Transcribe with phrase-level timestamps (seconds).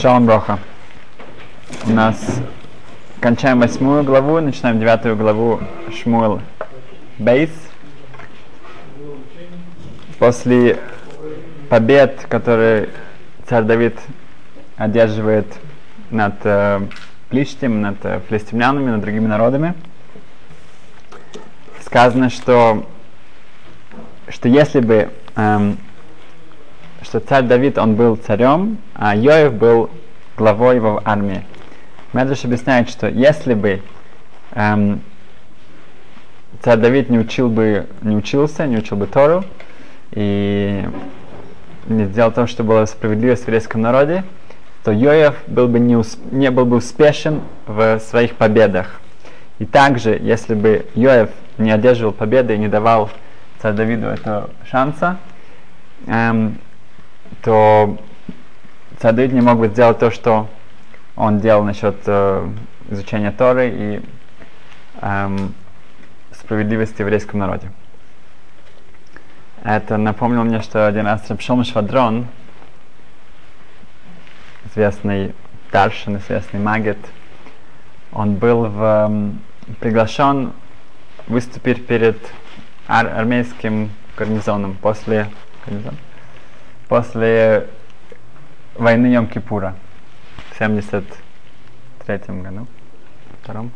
[0.00, 0.58] Шалом Броха.
[1.84, 2.16] У нас
[3.20, 5.60] кончаем восьмую главу, начинаем девятую главу
[5.92, 6.40] Шмуэл
[7.18, 7.50] Бейс.
[10.18, 10.78] После
[11.68, 12.88] побед, которые
[13.46, 13.98] царь Давид
[14.78, 15.46] одерживает
[16.08, 16.80] над э,
[17.28, 19.74] Плиштем, над э, филистимлянами, над другими народами,
[21.84, 22.86] сказано, что,
[24.30, 25.76] что если бы эм,
[27.10, 29.90] что царь Давид, он был царем, а Йоев был
[30.36, 31.44] главой его армии.
[32.12, 33.82] Медреш объясняет, что если бы
[34.52, 35.00] эм,
[36.62, 39.44] царь Давид не учил бы, не учился, не учил бы Тору,
[40.12, 40.88] и
[41.88, 44.22] не сделал то, что было справедливость в еврейском народе,
[44.84, 49.00] то Йоев был бы не, усп- не был бы успешен в своих победах.
[49.58, 53.10] И также, если бы Йоев не одерживал победы и не давал
[53.60, 55.16] царь Давиду этого шанса,
[56.06, 56.60] эм,
[57.42, 57.98] то
[59.00, 60.48] Давид не мог бы сделать то, что
[61.16, 62.48] он делал насчет э,
[62.90, 64.02] изучения Торы и
[65.00, 65.54] эм,
[66.32, 67.70] справедливости в еврейском народе.
[69.62, 72.26] Это напомнило мне, что один раз Рабшом Швадрон,
[74.66, 75.34] известный
[75.70, 76.98] Даршин, известный Магет,
[78.12, 79.40] он был в, эм,
[79.78, 80.52] приглашен
[81.26, 82.18] выступить перед
[82.88, 85.28] ар- армейским гарнизоном после,
[85.64, 85.96] гарнизон,
[86.90, 87.68] после
[88.74, 89.74] войны Йом-Кипура
[90.50, 92.66] в 73 году,
[93.40, 93.70] втором.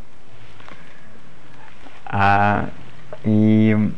[2.07, 2.71] А,
[3.23, 3.93] и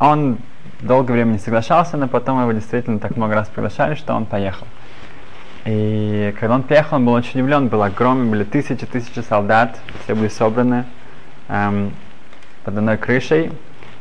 [0.00, 0.38] он
[0.80, 4.66] долгое время не соглашался, но потом его действительно так много раз приглашали, что он поехал.
[5.64, 10.16] И когда он приехал, он был очень удивлен, был огромный, были тысячи, тысячи солдат, все
[10.16, 10.86] были собраны
[11.46, 11.92] эм,
[12.64, 13.52] под одной крышей,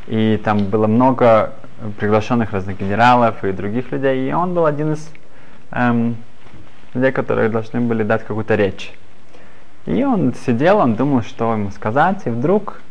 [0.08, 1.54] и там было много
[2.00, 5.10] приглашенных разных генералов и других людей, и он был один из
[5.72, 6.18] эм,
[6.94, 8.92] людей, которые должны были дать какую-то речь.
[9.86, 12.82] И он сидел, он думал, что ему сказать, и вдруг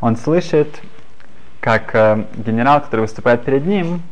[0.00, 0.80] он слышит,
[1.60, 4.02] как э, генерал, который выступает перед ним,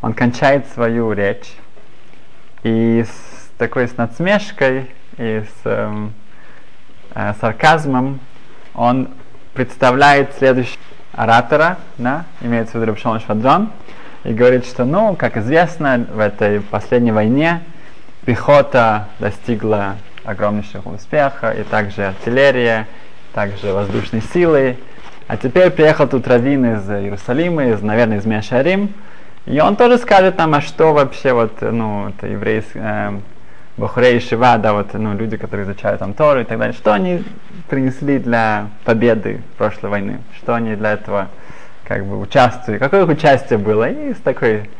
[0.00, 1.54] он кончает свою речь,
[2.62, 6.12] и с такой с надсмешкой и с эм,
[7.14, 8.20] э, сарказмом
[8.74, 9.08] он
[9.52, 10.80] представляет следующего
[11.16, 13.70] оратора, да, имеется в виду Рабшон Швадрон,
[14.24, 17.60] и говорит, что, ну, как известно, в этой последней войне
[18.24, 22.88] пехота достигла огромнейшего успеха, и также артиллерия,
[23.34, 24.78] также воздушные силы.
[25.26, 28.92] А теперь приехал тут раввин из Иерусалима, из, наверное, из Мешарим,
[29.46, 33.18] и он тоже скажет нам, а что вообще вот, ну, это еврейский, э,
[33.76, 37.24] Бахурей Шива, да, вот, ну, люди, которые изучают там Тору и так далее, что они
[37.68, 41.28] принесли для победы прошлой войны, что они для этого
[41.84, 44.70] как бы участвуют, какое их участие было, и с такой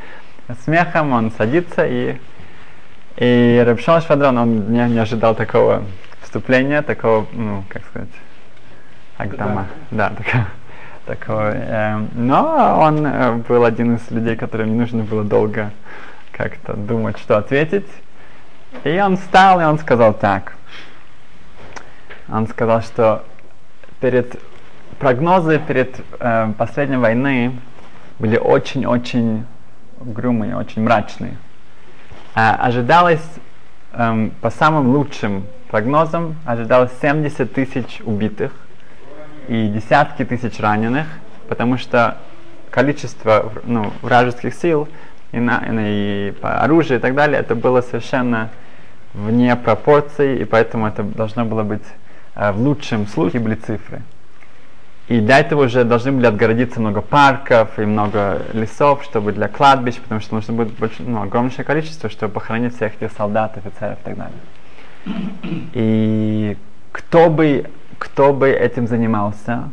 [0.64, 2.16] смехом он садится, и,
[3.16, 5.82] и Рабшон Швадрон, он не, не ожидал такого
[6.22, 8.08] вступления, такого, ну, как сказать,
[9.16, 10.46] Агдама, да, такого,
[11.06, 15.72] такого э, но он э, был один из людей, которым не нужно было долго
[16.32, 17.86] как-то думать, что ответить,
[18.82, 20.54] и он встал, и он сказал так.
[22.28, 23.24] Он сказал, что
[24.00, 24.38] перед
[24.98, 27.52] прогнозы перед э, последней войны
[28.18, 29.44] были очень-очень
[30.00, 31.36] угрюмые, очень мрачные.
[32.34, 33.24] А ожидалось,
[33.92, 38.52] э, по самым лучшим прогнозам, ожидалось 70 тысяч убитых
[39.48, 41.06] и десятки тысяч раненых,
[41.48, 42.18] потому что
[42.70, 44.88] количество ну, вражеских сил
[45.32, 48.50] и, на, и по оружию и так далее, это было совершенно
[49.14, 51.84] вне пропорций, и поэтому это должно было быть
[52.34, 54.02] э, в лучшем случае были цифры.
[55.06, 59.96] И для этого уже должны были отгородиться много парков и много лесов, чтобы для кладбищ,
[59.96, 64.04] потому что нужно будет больше, ну, огромнейшее количество, чтобы похоронить всех этих солдат, офицеров и
[64.04, 64.38] так далее.
[65.74, 66.56] И
[66.90, 67.66] кто бы,
[67.98, 69.70] кто бы этим занимался?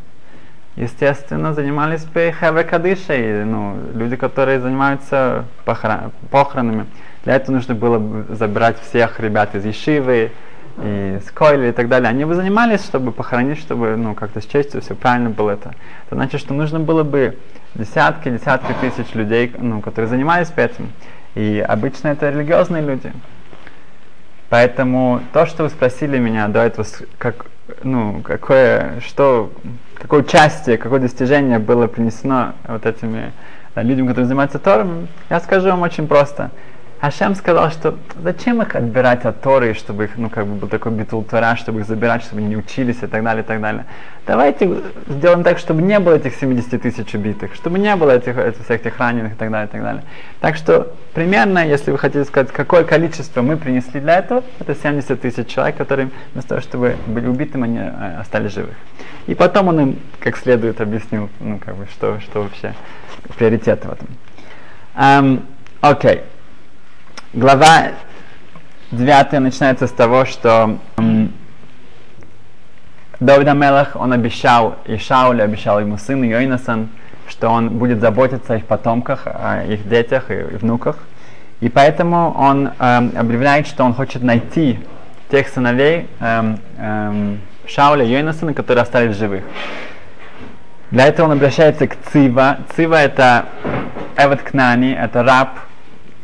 [0.75, 6.85] Естественно, занимались бы Хеве Кадышей, ну, люди, которые занимаются похорон, похоронами.
[7.25, 10.31] Для этого нужно было забирать всех ребят из Ешивы,
[10.77, 12.09] и с Койли и так далее.
[12.09, 15.73] Они бы занимались, чтобы похоронить, чтобы ну, как-то с честью все правильно было это.
[16.07, 17.37] Это значит, что нужно было бы
[17.75, 20.91] десятки, десятки тысяч людей, ну, которые занимались этим.
[21.35, 23.11] И обычно это религиозные люди.
[24.49, 26.85] Поэтому то, что вы спросили меня до этого,
[27.17, 27.45] как,
[27.83, 29.51] ну, какое, что,
[29.95, 33.31] какое участие, какое достижение было принесено вот этими
[33.75, 36.51] да, людям, которые занимаются Тором, я скажу вам очень просто.
[37.01, 40.91] Хашем сказал, что зачем их отбирать от Торы, чтобы их, ну, как бы был такой
[40.91, 43.85] битул Тора, чтобы их забирать, чтобы они не учились и так далее, и так далее.
[44.27, 48.63] Давайте сделаем так, чтобы не было этих 70 тысяч убитых, чтобы не было этих, этих
[48.63, 50.03] всех этих раненых и так далее, и так далее.
[50.41, 55.19] Так что примерно, если вы хотите сказать, какое количество мы принесли для этого, это 70
[55.19, 58.75] тысяч человек, которые вместо того, чтобы были убитыми, они э, остались живых.
[59.25, 62.75] И потом он им как следует объяснил, ну, как бы, что, что вообще
[63.39, 64.07] приоритет в этом.
[64.95, 65.45] Um,
[65.81, 66.17] окей.
[66.17, 66.21] Okay.
[67.33, 67.91] Глава
[68.91, 70.79] 9 начинается с того, что
[73.21, 76.89] Давид Амелах, он обещал и Шауле, обещал ему сыну Йойнасан,
[77.29, 80.97] что он будет заботиться о их потомках, о их детях и, и внуках.
[81.61, 84.81] И поэтому он эм, объявляет, что он хочет найти
[85.29, 89.45] тех сыновей эм, эм, Шауля и Йонасона, которые остались живых.
[90.89, 92.57] Для этого он обращается к Цива.
[92.75, 93.45] Цива это
[94.17, 95.51] Эвет Кнани, это раб,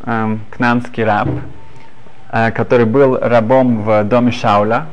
[0.07, 1.27] эм, кнанский раб,
[2.31, 4.88] э, который был рабом в доме Шауля.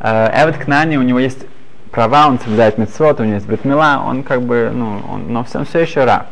[0.00, 1.46] Э, Эвет Кнани, у него есть
[1.92, 5.64] права, он соблюдает митцвот, у него есть бритмила, он как бы, ну, он, но все,
[5.64, 6.26] все еще раб.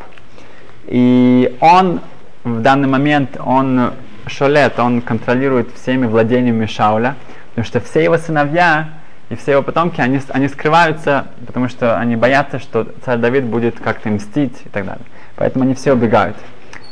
[0.86, 2.00] И он
[2.44, 3.92] в данный момент, он
[4.26, 7.16] шолет, он контролирует всеми владениями Шауля,
[7.50, 8.88] потому что все его сыновья
[9.28, 13.80] и все его потомки, они, они скрываются, потому что они боятся, что царь Давид будет
[13.80, 15.04] как-то мстить и так далее.
[15.36, 16.36] Поэтому они все убегают.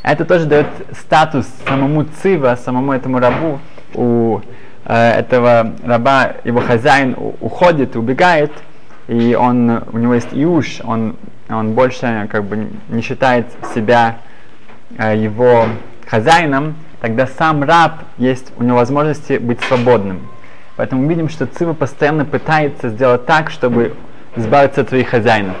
[0.05, 3.59] Это тоже дает статус самому Цива, самому этому рабу.
[3.95, 4.39] У
[4.85, 8.51] э, этого раба его хозяин уходит, убегает,
[9.07, 11.15] и он, у него есть иуш, он,
[11.49, 14.17] он больше как бы не считает себя
[14.99, 15.65] э, его
[16.07, 20.27] хозяином, тогда сам раб есть у него возможности быть свободным.
[20.75, 23.95] Поэтому мы видим, что Цива постоянно пытается сделать так, чтобы
[24.35, 25.55] избавиться от своих хозяинов.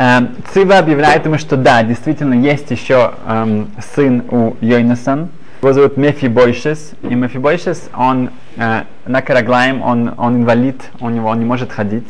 [0.00, 5.28] Эм, Цива объявляет ему, что да, действительно есть еще эм, сын у Йойнасан.
[5.60, 6.92] Его зовут Мефибойшес.
[7.02, 12.06] И Мефибойшес, он э, на Караглаем, он, он инвалид, у него он не может ходить.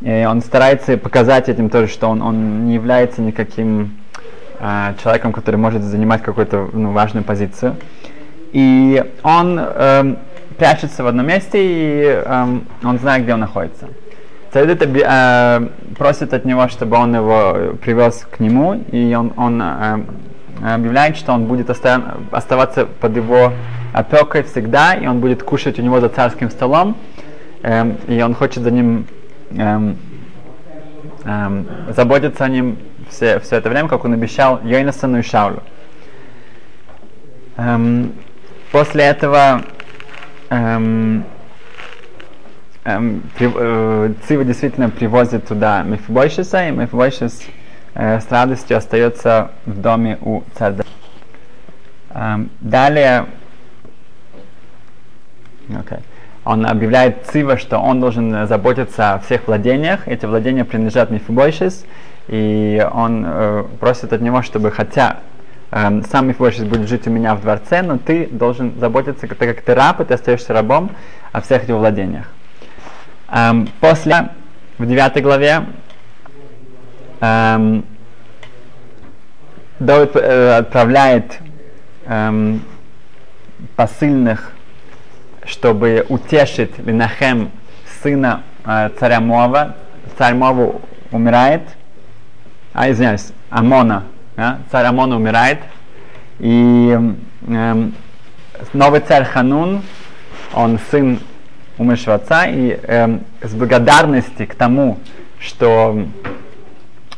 [0.00, 3.96] И он старается показать этим тоже, что он, он не является никаким
[4.58, 7.76] э, человеком, который может занимать какую-то ну, важную позицию.
[8.50, 10.18] И он эм,
[10.58, 13.86] прячется в одном месте, и эм, он знает, где он находится.
[14.54, 15.68] Царь э,
[15.98, 20.04] просит от него, чтобы он его привез к нему, и он, он э,
[20.62, 23.52] объявляет, что он будет оста- оставаться под его
[23.92, 26.96] опекой всегда, и он будет кушать у него за царским столом,
[27.64, 29.08] э, и он хочет за ним
[29.50, 29.94] э,
[31.24, 32.78] э, заботиться о ним
[33.10, 35.64] все, все это время, как он обещал Йойнасану и Шаулю.
[37.56, 38.12] Эм,
[38.70, 39.62] После этого
[40.50, 41.24] эм,
[42.84, 47.42] эм, при, э, Цива действительно привозит туда Мефибойшеса, и Мефибойшес
[47.94, 50.84] э, с радостью остается в доме у царя.
[52.10, 53.26] Эм, далее
[55.68, 56.00] okay.
[56.44, 60.06] он объявляет Цива, что он должен заботиться о всех владениях.
[60.06, 61.84] Эти владения принадлежат Мефибойшес,
[62.28, 65.18] и он э, просит от него, чтобы хотя
[65.70, 69.60] эм, сам Мефибошес будет жить у меня в дворце, но ты должен заботиться, так как
[69.62, 70.90] ты раб, и ты остаешься рабом
[71.32, 72.26] о всех этих владениях.
[73.36, 74.28] Эм, после,
[74.78, 75.64] в 9 главе,
[77.20, 77.84] эм,
[79.80, 81.40] Давид э, отправляет
[82.06, 82.62] эм,
[83.74, 84.52] посыльных,
[85.46, 87.50] чтобы утешить Линахем,
[88.04, 89.74] сына э, царя Мова.
[90.16, 90.80] Царь Мова
[91.10, 91.62] умирает,
[92.72, 94.04] а, извиняюсь, Амона,
[94.36, 94.60] да?
[94.70, 95.58] Царь Амон умирает,
[96.38, 96.96] и
[97.48, 97.90] э,
[98.72, 99.82] новый царь Ханун,
[100.54, 101.18] он сын
[101.78, 104.98] умершего отца, и э, с благодарности к тому,
[105.38, 106.06] что,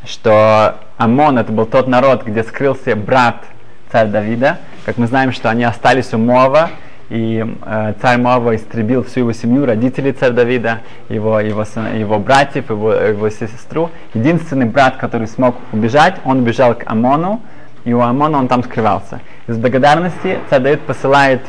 [0.05, 3.43] что Амон это был тот народ, где скрылся брат
[3.91, 6.71] царя Давида, как мы знаем, что они остались у Мова,
[7.09, 12.69] и э, царь Моава истребил всю его семью, родителей царя Давида, его, его, его братьев,
[12.69, 13.91] его, его сестру.
[14.13, 17.41] Единственный брат, который смог убежать, он бежал к Амону,
[17.85, 19.21] и у Амона он там скрывался.
[19.47, 21.41] Из благодарности царь Давид посылает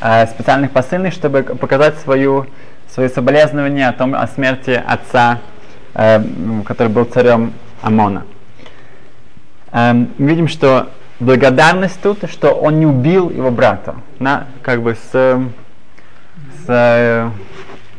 [0.00, 2.46] э, специальных посыльных, чтобы показать свою,
[2.88, 5.40] свои соболезнования о, том, о смерти отца,
[5.94, 6.22] э,
[6.64, 8.24] который был царем Амона.
[9.72, 13.96] Э, мы видим, что благодарность тут, что он не убил его брата.
[14.18, 17.30] На, как бы с, с э,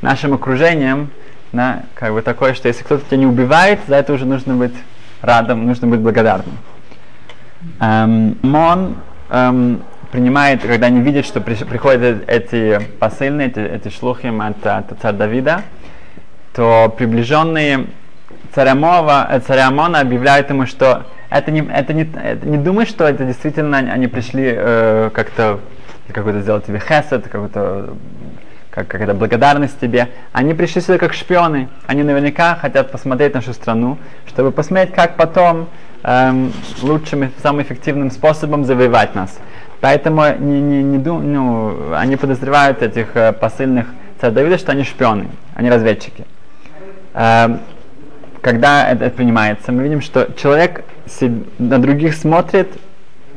[0.02, 1.10] нашим окружением,
[1.52, 4.76] на, как бы такое, что если кто-то тебя не убивает, за это уже нужно быть
[5.22, 6.58] радом, нужно быть благодарным.
[7.80, 8.96] Эм, Мон
[9.30, 9.82] эм,
[10.18, 15.14] принимает, когда они видят, что при, приходят эти посыльные, эти, эти шлухи от, от царя
[15.14, 15.62] Давида,
[16.56, 17.86] то приближенные
[18.52, 22.88] царя, Мова, э, царя Амона объявляют ему, что это не, это не, это не думай,
[22.88, 25.60] что это действительно они пришли э, как-то
[26.12, 27.94] какой-то сделать тебе хесед, какой-то
[28.72, 30.10] как, как это благодарность тебе.
[30.34, 31.68] Они пришли сюда как шпионы.
[31.86, 35.68] Они наверняка хотят посмотреть нашу страну, чтобы посмотреть, как потом
[36.02, 39.38] эм, лучшим и самым эффективным способом завоевать нас.
[39.80, 43.88] Поэтому не, не, не дум, ну, они подозревают этих э, посыльных
[44.20, 46.26] царя Давида, что они шпионы, они разведчики.
[47.14, 47.60] Эм,
[48.42, 50.84] когда это, принимается, мы видим, что человек
[51.60, 52.70] на других смотрит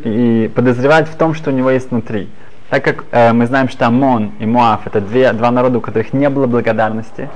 [0.04, 2.28] и подозревает в том, что у него есть внутри.
[2.70, 6.12] Так как э, мы знаем, что Амон и Моав это две, два народа, у которых
[6.12, 7.28] не было благодарности,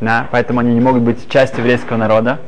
[0.00, 2.38] да, поэтому они не могут быть частью еврейского народа,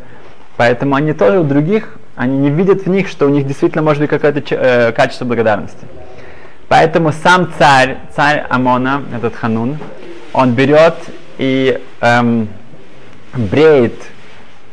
[0.56, 4.00] поэтому они тоже у других, они не видят в них, что у них действительно может
[4.00, 5.86] быть какое-то э, качество благодарности.
[6.70, 9.76] Поэтому сам царь, царь Амона, этот Ханун,
[10.32, 10.94] он берет
[11.36, 12.48] и эм,
[13.34, 13.94] бреет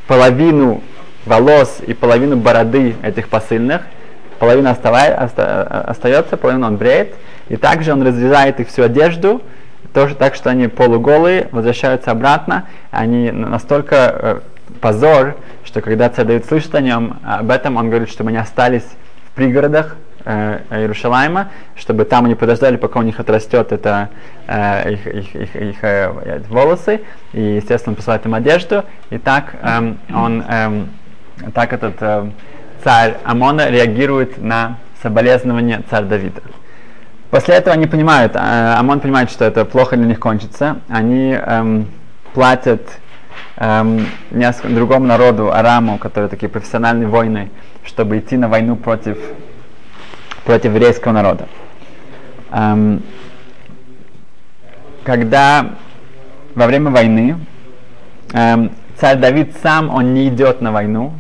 [0.06, 0.84] половину
[1.26, 3.82] волос и половину бороды этих посыльных,
[4.38, 7.16] половина оста, остается, половину он бреет,
[7.50, 9.42] и также он разрезает их всю одежду,
[9.92, 14.40] тоже так, что они полуголые, возвращаются обратно, они настолько э,
[14.82, 15.36] позор,
[15.66, 18.86] что когда царь Давид слышит о нем, об этом он говорит, чтобы они остались
[19.32, 19.96] в пригородах,
[20.28, 24.10] э, Иерушалайма, чтобы там они подождали, пока у них отрастет это,
[24.48, 27.02] э, их, их, их, их э, волосы,
[27.34, 30.84] и, естественно, посылает им одежду, и так э, он, э,
[31.54, 32.30] так этот э,
[32.84, 36.42] царь Амона реагирует на соболезнования царя Давида.
[37.30, 41.88] После этого они понимают, э, Амон понимает, что это плохо для них кончится, они эм,
[42.34, 42.82] платят
[43.58, 44.06] эм,
[44.64, 47.50] другому народу, Араму, которые такие профессиональные войны,
[47.86, 49.18] чтобы идти на войну против
[50.48, 51.46] против еврейского народа.
[52.54, 53.04] Эм,
[55.04, 55.76] когда
[56.56, 57.38] во время войны
[58.32, 61.12] эм, царь Давид сам, он не идет на войну,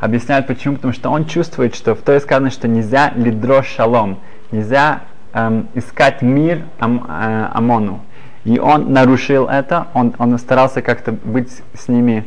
[0.00, 5.02] объясняют почему, потому что он чувствует, что в той сказано, что нельзя лидро шалом, нельзя
[5.34, 8.00] эм, искать мир ам, э, Амону.
[8.44, 12.24] И он нарушил это, он, он старался как-то быть с ними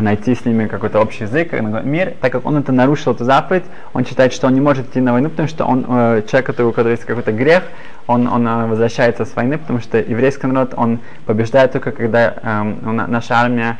[0.00, 4.04] найти с ними какой-то общий язык, мир, так как он это нарушил, эту заповедь, он
[4.04, 6.90] считает, что он не может идти на войну, потому что он, э, человек, у которого
[6.90, 7.64] есть какой-то грех,
[8.06, 12.62] он, он э, возвращается с войны, потому что еврейский народ, он побеждает только, когда э,
[13.06, 13.78] наша армия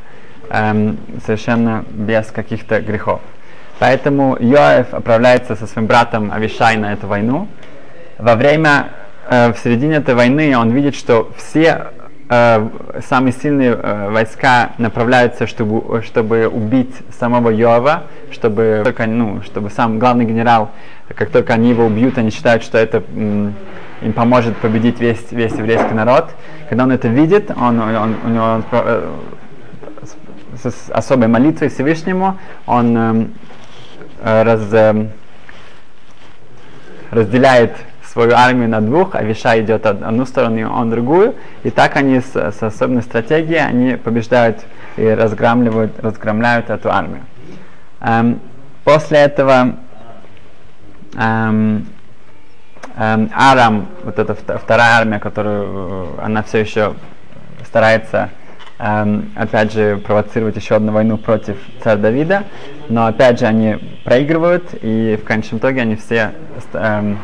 [0.51, 0.95] э,
[1.25, 3.21] совершенно без каких-то грехов.
[3.79, 7.47] Поэтому Йоэф отправляется со своим братом Авишай на эту войну.
[8.19, 8.89] Во время,
[9.29, 11.89] э, в середине этой войны он видит, что все
[12.29, 12.69] э,
[13.09, 19.99] самые сильные э, войска направляются, чтобы, чтобы убить самого Йова, чтобы, только, ну, чтобы сам
[19.99, 20.71] главный генерал,
[21.15, 23.55] как только они его убьют, они считают, что это м,
[24.03, 26.31] им поможет победить весь, весь еврейский народ.
[26.69, 29.11] Когда он это видит, он, он, у него он, э,
[30.63, 33.35] с, с особой молитвой Всевышнему, он эм,
[34.23, 35.07] э, раз, э,
[37.11, 37.77] разделяет
[38.17, 41.35] свою армию на двух, а Виша идет одну сторону, он другую.
[41.65, 44.65] И так они с, с особенной стратегией, они побеждают
[44.97, 47.25] и разгромляют, разгромляют эту армию.
[48.01, 48.41] Эм,
[48.85, 49.77] после этого
[51.15, 51.87] эм,
[52.97, 56.95] эм, Арам, вот эта вторая армия, которую э, она все еще
[57.67, 58.31] старается
[58.79, 62.45] эм, опять же провоцировать еще одну войну против царя Давида,
[62.89, 66.33] но опять же они проигрывают, и в конечном итоге они все
[66.73, 67.19] эм,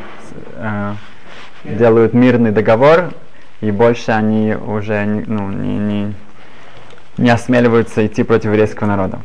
[0.63, 0.95] э,
[1.65, 3.13] делают мирный договор,
[3.61, 6.15] и больше они уже ну, не, не,
[7.19, 9.21] не осмеливаются идти против еврейского народа.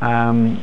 [0.00, 0.60] Эм,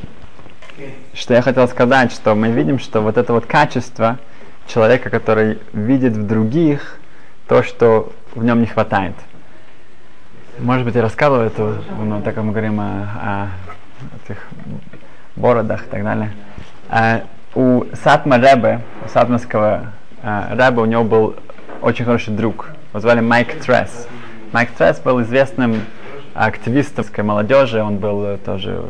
[1.13, 4.19] что я хотел сказать, что мы видим, что вот это вот качество
[4.67, 6.99] человека, который видит в других
[7.47, 9.15] то, что в нем не хватает.
[10.59, 13.47] Может быть, я рассказывал это, ну, так как мы говорим о, о
[14.23, 14.37] этих
[15.35, 16.31] бородах и так далее.
[17.55, 21.35] У Сатма Ребе, у сатманского э, Ребе, у него был
[21.81, 22.67] очень хороший друг.
[22.89, 24.09] Его звали Майк Тресс.
[24.51, 25.79] Майк Тресс был известным
[26.33, 28.83] активистом молодежи, он был э, тоже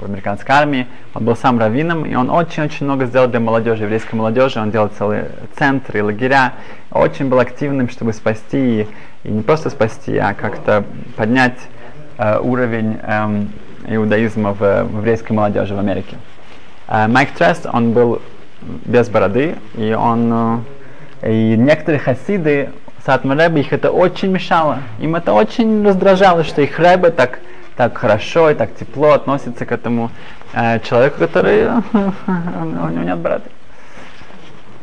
[0.00, 4.14] в американской армии, он был сам раввином, и он очень-очень много сделал для молодежи, еврейской
[4.14, 6.54] молодежи, он делал целые центры, лагеря,
[6.90, 8.88] очень был активным, чтобы спасти,
[9.24, 10.84] и не просто спасти, а как-то
[11.16, 11.58] поднять
[12.16, 13.44] э, уровень э,
[13.88, 16.16] иудаизма в, в еврейской молодежи в Америке.
[16.90, 18.20] Э, Майк Трест, он был
[18.60, 20.64] без бороды, и он
[21.22, 22.70] э, и некоторые хасиды
[23.06, 24.80] Сатма Рэбе, их это очень мешало.
[24.98, 27.38] Им это очень раздражало, что их Рэбе так,
[27.76, 30.10] так хорошо и так тепло относится к этому
[30.52, 33.44] э, человеку, который у него нет бороды.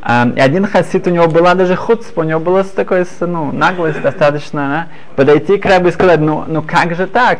[0.04, 4.68] И один хасид, у него была даже хуцпа, у него была такая ну, наглость достаточно,
[4.68, 7.40] да, подойти к рабу и сказать, ну, ну как же так?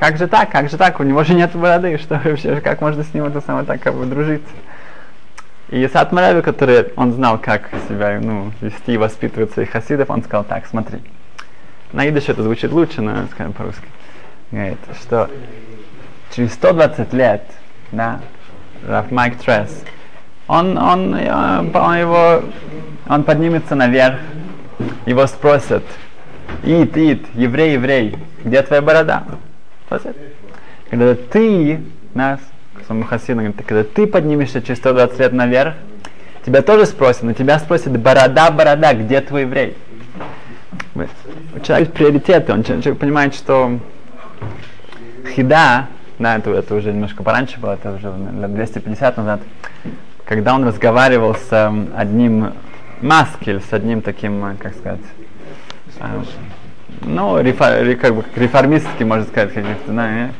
[0.00, 0.50] Как же так?
[0.50, 1.00] Как же так?
[1.00, 3.94] У него же нет бороды, что вообще, как можно с ним это самое так как
[3.94, 4.42] бы дружить?
[5.68, 10.22] И Сад Мараби, который он знал, как себя ну, вести и воспитывать своих хасидов, он
[10.22, 11.00] сказал так, смотри,
[11.92, 13.86] на идыше это звучит лучше, но скажем по-русски,
[14.52, 15.28] говорит, что
[16.34, 17.42] через 120 лет,
[17.92, 18.20] да,
[18.86, 19.84] Раф Майк Тресс,
[20.46, 22.42] он, он, он, его,
[23.08, 24.18] он поднимется наверх,
[25.06, 25.82] его спросят,
[26.62, 29.24] Ид, Ид, еврей, еврей, где твоя борода?
[29.86, 30.16] Спросят.
[30.90, 31.80] Когда ты,
[32.14, 32.40] нас,
[32.86, 35.74] своему хасину, говорит, когда ты поднимешься через 120 лет наверх,
[36.44, 39.76] тебя тоже спросят, но тебя спросят, борода, борода, где твой еврей?
[40.94, 43.78] У человека приоритеты, он человек понимает, что
[45.34, 49.40] хида, да, это, это уже немножко пораньше было, это уже лет 250 назад,
[50.24, 52.52] когда он разговаривал с um, одним
[53.00, 55.00] маскель, с одним таким, э, как сказать,
[55.98, 56.26] uh,
[57.02, 60.30] ну, рефор, как бы реформистский, можно сказать, каких-то, да,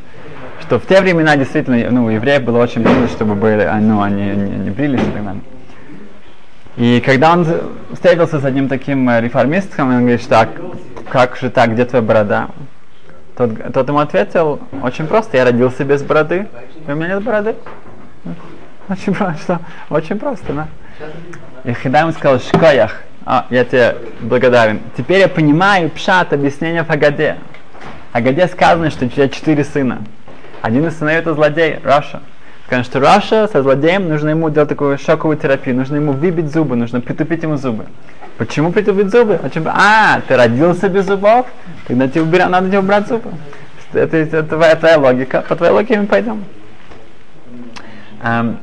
[0.60, 4.00] что в те времена действительно, ну, у евреев было очень трудно, чтобы были, а, ну,
[4.00, 5.42] они не, не брились и так далее.
[6.76, 7.46] И когда он
[7.92, 10.48] встретился с одним таким э, реформистом, он говорит, что а,
[11.10, 12.48] как же так, где твоя борода?
[13.36, 16.46] Тот, тот ему ответил, очень просто, я родился без бороды,
[16.86, 17.56] у меня нет бороды.
[18.88, 19.60] Очень просто,
[19.90, 20.68] очень просто, да.
[21.64, 24.80] И когда сказал, шкоях, а, я тебе благодарен.
[24.96, 27.36] Теперь я понимаю пшат, объяснение в Агаде.
[28.12, 30.02] Агаде сказано, что у тебя четыре сына.
[30.60, 32.20] Один из сыновей это злодей, Раша.
[32.66, 36.76] Сказано, что Раша со злодеем нужно ему делать такую шоковую терапию, нужно ему выбить зубы,
[36.76, 37.86] нужно притупить ему зубы.
[38.36, 39.38] Почему притупить зубы?
[39.66, 41.46] А, ты родился без зубов,
[41.86, 43.30] тогда тебе убира, надо тебе убрать зубы.
[43.92, 46.44] Это, это, это твоя, твоя логика, по твоей логике мы пойдем.
[48.22, 48.56] Um,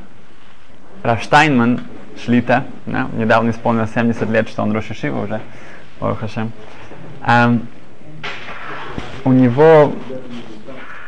[1.02, 1.80] Рафштайнман,
[2.24, 5.40] Шлита, да, недавно исполнилось 70 лет, что он Рошишива уже,
[6.00, 6.52] Орхашем.
[7.22, 7.66] Um,
[9.24, 9.92] у него,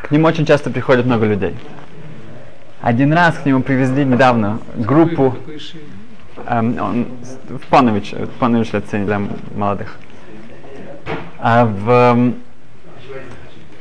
[0.02, 1.54] к нему очень часто приходит много людей.
[2.80, 5.36] Один раз к нему привезли недавно группу,
[6.36, 7.06] um, он,
[7.48, 9.20] в Панович, Панович лицей для
[9.54, 9.96] молодых.
[11.38, 12.34] А в,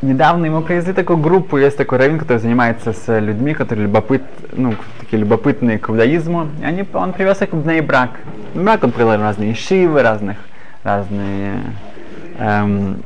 [0.04, 4.76] недавно ему привезли такую группу, есть такой раввин, который занимается с людьми, которые любопыт, ну,
[5.00, 6.50] такие любопытные к иудаизму.
[6.62, 8.12] И они, он привез их в брак.
[8.54, 10.38] В брак он привел разные шивы, разных,
[10.84, 11.64] разные
[12.38, 13.02] эм,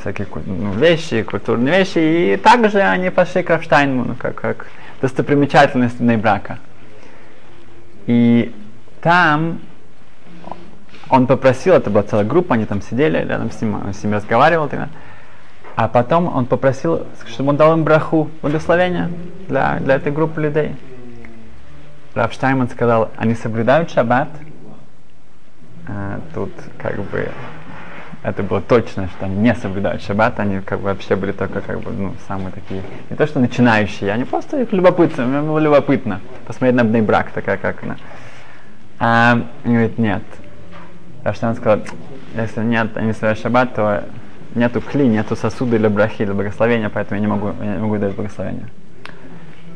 [0.00, 1.98] всякие ну, вещи, культурные вещи.
[1.98, 4.66] И также они пошли к Рафштайну, ну, как, как
[5.00, 6.58] достопримечательность брака.
[8.06, 8.52] И
[9.00, 9.60] там
[11.08, 14.14] он попросил, это была целая группа, они там сидели рядом с ним, он с ним
[14.14, 14.88] разговаривал тогда.
[15.80, 19.10] А потом он попросил, чтобы он дал им браху, благословение
[19.48, 20.76] для, для этой группы людей.
[22.12, 24.28] Раф Штайман сказал, они соблюдают шаббат.
[25.88, 27.30] А, тут как бы
[28.22, 31.80] это было точно, что они не соблюдают шаббат, они как бы вообще были только как
[31.80, 36.20] бы, ну, самые такие, не то что начинающие, они просто их любопытно, мне было любопытно
[36.46, 37.96] посмотреть на бней брак, такая как она.
[38.98, 39.32] А,
[39.64, 40.24] он говорит, нет.
[41.24, 41.80] Раштан сказал,
[42.36, 44.04] если нет, они соблюдают шаббат, то
[44.54, 47.98] нету кли, нету сосуда для брахи, для благословения, поэтому я не могу, я не могу
[47.98, 48.66] дать благословение.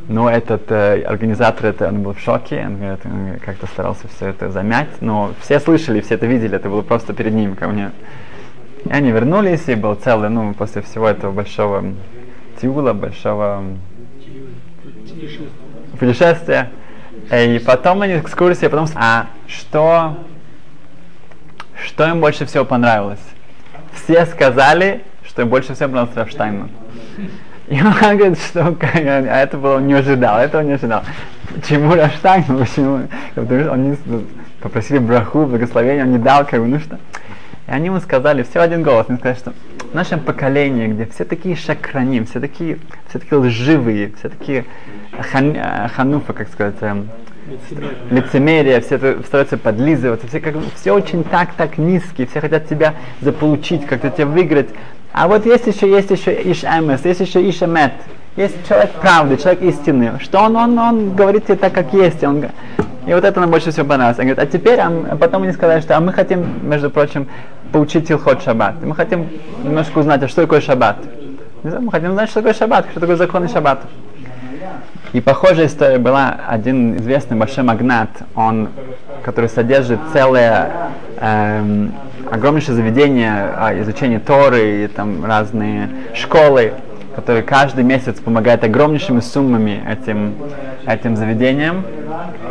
[0.06, 4.26] Но этот э, организатор, это, он был в шоке, он, говорит, он как-то старался все
[4.28, 7.90] это замять, но все слышали, все это видели, это было просто перед ним, ко мне.
[8.84, 11.94] И они вернулись, и был целый, ну, после всего этого большого
[12.60, 13.64] тиула, большого
[15.98, 16.70] путешествия.
[17.32, 18.86] И потом они экскурсии, потом...
[18.96, 20.18] А что,
[21.82, 23.20] что им больше всего понравилось?
[24.04, 26.70] Все сказали, что им больше всего понравился Рафштайнман.
[27.68, 31.02] И он говорит, что а это было не ожидал, этого не ожидал.
[31.54, 32.58] Почему Рафштайнман?
[32.58, 33.00] Почему?
[33.34, 33.96] Потому что они
[34.60, 36.98] попросили браху, благословение, он не дал, как бы, ну что.
[37.66, 39.52] И они ему сказали, все один голос, они сказали, что
[39.90, 44.66] в нашем поколении, где все такие шакрани, все такие, все такие лживые, все такие
[45.32, 45.56] хан,
[45.94, 46.74] хануфа, как сказать,
[47.70, 53.86] эм, лицемерие, все стараются подлизываться, все, как, все очень так-так низкие, все хотят тебя заполучить,
[53.86, 54.68] как-то тебя выиграть.
[55.12, 57.92] А вот есть еще, есть еще Иш Эмес, есть еще Иш Эмет,
[58.36, 62.46] есть человек правды, человек истины, что он, он, он говорит тебе так, как есть, он,
[63.06, 64.18] и вот это нам больше всего понравилось.
[64.18, 67.28] Он говорит, а теперь, а потом они сказали, что а мы хотим, между прочим,
[67.70, 68.82] поучить Илхот Шаббат.
[68.82, 69.28] Мы хотим
[69.62, 70.96] немножко узнать, а что такое Шаббат.
[71.62, 73.86] Мы хотим знать, что такое Шаббат, что такое законы Шаббата.
[75.14, 78.70] И похожая история была один известный большой магнат, он,
[79.22, 81.94] который содержит целое эм,
[82.28, 86.72] огромнейшее заведение э, изучения Торы и там разные школы.
[87.14, 90.34] который каждый месяц помогает огромнейшими суммами этим,
[90.84, 91.84] этим заведениям,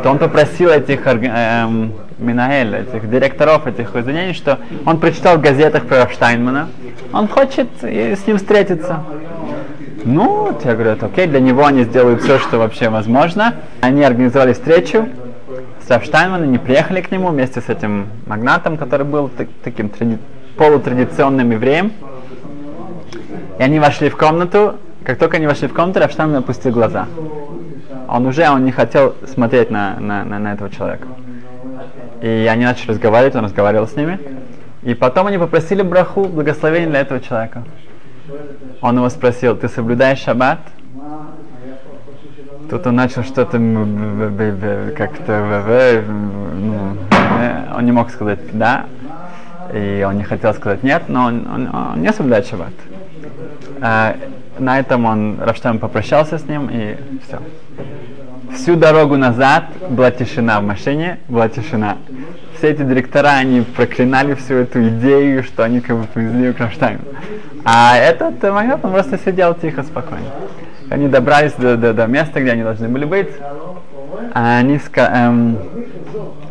[0.01, 5.83] то он попросил этих эм, Минаэль, этих директоров этих заведений, что он прочитал в газетах
[5.85, 6.69] про Штайнмана,
[7.11, 9.03] он хочет с ним встретиться.
[10.05, 13.55] Ну, я говорю, это окей, для него они сделают все, что вообще возможно.
[13.81, 15.07] Они организовали встречу
[15.85, 20.19] с Рафштайнманом, они приехали к нему вместе с этим магнатом, который был так, таким тради-
[20.57, 21.93] полутрадиционным евреем.
[23.59, 24.75] И они вошли в комнату.
[25.05, 27.07] Как только они вошли в комнату, Рафштайнман опустил глаза.
[28.09, 31.07] Он уже он не хотел смотреть на, на, на, на этого человека.
[32.21, 34.19] И они начали разговаривать, он разговаривал с ними.
[34.83, 37.63] И потом они попросили браху, благословения для этого человека.
[38.81, 40.59] Он его спросил, ты соблюдаешь шаббат?
[42.69, 43.59] Тут он начал что-то
[44.97, 46.03] как-то,
[46.55, 46.97] ну,
[47.75, 48.85] он не мог сказать да,
[49.73, 52.73] и он не хотел сказать нет, но он, он, он не соблюдает шаббат.
[53.81, 54.15] А,
[54.59, 57.39] на этом он, Рафштам попрощался с ним и все.
[58.55, 61.97] Всю дорогу назад была тишина в машине, была тишина.
[62.57, 67.01] Все эти директора, они проклинали всю эту идею, что они как бы привезли к Рафштайму.
[67.65, 70.25] А этот магнат, он просто сидел тихо, спокойно.
[70.89, 73.29] Они добрались до, до, до места, где они должны были быть.
[74.33, 75.57] А они ска- эм,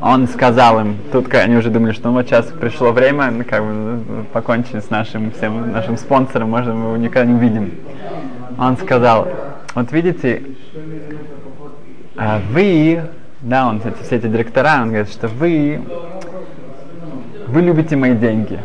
[0.00, 3.62] он сказал им, тут они уже думали, что ну, вот сейчас пришло время, ну, как
[3.62, 7.72] бы покончить с нашим всем нашим спонсором, может, мы его никогда не увидим.
[8.58, 9.28] Он сказал,
[9.74, 10.42] вот видите,
[12.16, 13.02] а вы,
[13.40, 15.80] да, он, эти, все эти директора, он говорит, что вы,
[17.46, 18.58] вы любите мои деньги.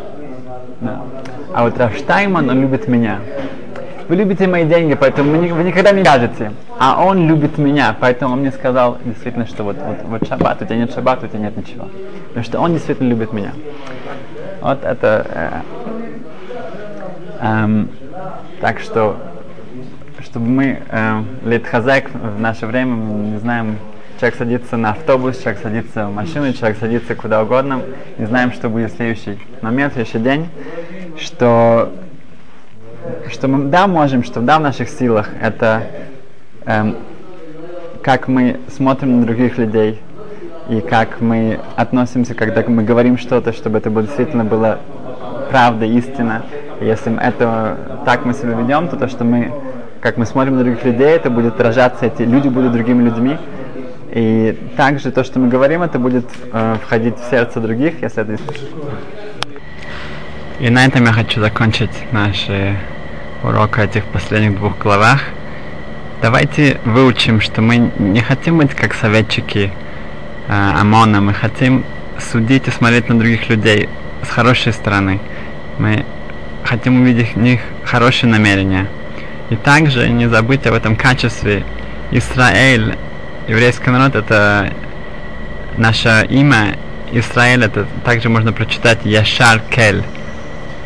[0.81, 1.01] Да.
[1.57, 3.17] А вот Рафштайман, он любит меня.
[4.07, 6.51] Вы любите мои деньги, поэтому вы, никогда не скажете.
[6.77, 10.65] А он любит меня, поэтому он мне сказал действительно, что вот, вот, вот шаббат, у
[10.65, 11.89] тебя нет шаббата, у тебя нет ничего.
[12.27, 13.53] Потому что он действительно любит меня.
[14.61, 15.63] Вот это...
[17.41, 17.89] Э, эм,
[18.61, 19.17] так что,
[20.19, 23.79] чтобы мы, э, литхазек в наше время, мы не знаем,
[24.19, 27.81] человек садится на автобус, человек садится в машину, человек садится куда угодно,
[28.19, 30.49] не знаем, что будет следующий момент, в следующий день,
[31.17, 31.91] что
[33.29, 35.83] что мы да можем, что да в наших силах, это
[36.65, 36.97] эм,
[38.01, 40.01] как мы смотрим на других людей
[40.69, 44.79] и как мы относимся, когда мы говорим что-то, чтобы это было, действительно было
[45.49, 46.43] правда, истина.
[46.81, 49.51] И если это так мы себя ведем, то то, что мы,
[50.01, 53.37] как мы смотрим на других людей, это будет отражаться, эти люди будут другими людьми.
[54.11, 58.37] И также то, что мы говорим, это будет э, входить в сердце других, если это
[60.59, 62.47] И на этом я хочу закончить наш
[63.43, 65.21] урок этих последних двух главах.
[66.19, 69.71] Давайте выучим, что мы не хотим быть как советчики
[70.47, 71.85] э, ОМОНа, мы хотим
[72.19, 73.87] судить и смотреть на других людей
[74.23, 75.19] с хорошей стороны.
[75.77, 76.05] Мы
[76.63, 78.87] хотим увидеть в них хорошие намерения.
[79.51, 81.63] И также не забыть об этом качестве.
[82.09, 82.95] Израиль,
[83.47, 84.73] еврейский народ, это
[85.77, 86.77] наше имя.
[87.11, 90.03] Израиль, это также можно прочитать Яшар Кель.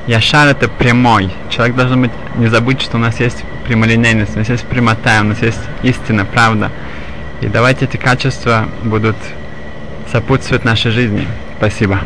[0.08, 1.32] Яшар это прямой.
[1.50, 5.26] Человек должен быть, не забыть, что у нас есть прямолинейность, у нас есть прямота, у
[5.26, 6.72] нас есть истина, правда.
[7.42, 9.16] И давайте эти качества будут
[10.12, 11.28] сопутствовать нашей жизни.
[11.58, 12.00] Спасибо.